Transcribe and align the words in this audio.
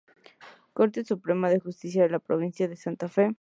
Corte 0.73 1.03
Suprema 1.05 1.47
de 1.51 1.59
Justicia 1.59 2.01
de 2.01 2.09
la 2.09 2.17
Provincia 2.17 2.67
de 2.67 2.75
Santa 2.75 3.07
Fe 3.07 3.29